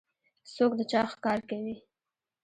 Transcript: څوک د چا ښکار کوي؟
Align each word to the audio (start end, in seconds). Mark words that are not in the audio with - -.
څوک 0.53 0.71
د 0.77 0.81
چا 0.91 1.01
ښکار 1.11 1.39
کوي؟ 1.49 1.75